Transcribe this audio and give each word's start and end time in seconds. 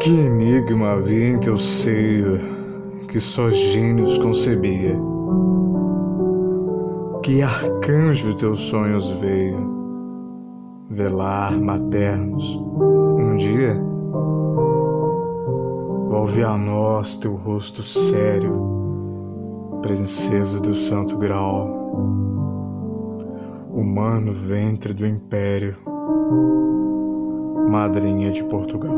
Que 0.00 0.10
enigma 0.10 0.92
havia 0.92 1.28
em 1.28 1.38
teu 1.38 1.58
seio 1.58 2.38
que 3.08 3.20
só 3.20 3.50
gênios 3.50 4.16
concebia? 4.16 4.96
Que 7.22 7.42
arcanjo 7.42 8.34
teus 8.34 8.60
sonhos 8.60 9.08
veio 9.20 9.58
velar 10.88 11.60
maternos 11.60 12.56
um 12.56 13.36
dia? 13.36 13.78
Volve 16.08 16.42
a 16.42 16.56
nós 16.56 17.18
teu 17.18 17.34
rosto 17.34 17.82
sério, 17.82 18.52
princesa 19.82 20.58
do 20.58 20.74
santo 20.74 21.18
grau, 21.18 21.66
humano 23.74 24.32
ventre 24.32 24.94
do 24.94 25.06
império 25.06 25.76
Madrinha 27.68 28.30
de 28.30 28.44
Portugal. 28.44 28.96